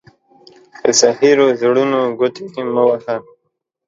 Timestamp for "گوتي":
2.19-2.45